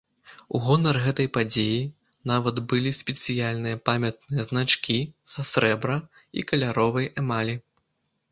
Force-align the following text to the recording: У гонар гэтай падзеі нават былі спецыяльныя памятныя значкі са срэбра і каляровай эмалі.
У 0.57 0.59
гонар 0.67 0.97
гэтай 1.01 1.27
падзеі 1.35 1.75
нават 2.31 2.61
былі 2.71 2.93
спецыяльныя 2.99 3.77
памятныя 3.89 4.45
значкі 4.49 4.97
са 5.33 5.41
срэбра 5.51 5.97
і 6.39 6.47
каляровай 6.53 7.05
эмалі. 7.23 7.55